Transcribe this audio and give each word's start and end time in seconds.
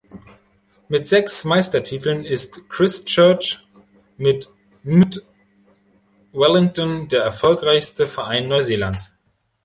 Mit 0.89 1.05
sechs 1.05 1.43
Meistertiteln 1.43 2.25
ist 2.25 2.67
Christchurch 2.71 3.59
mit 4.17 4.49
Mt 4.81 5.21
Wellington 6.33 7.07
der 7.07 7.21
erfolgreichste 7.25 8.07
Verein 8.07 8.47
Neuseelands. 8.47 9.15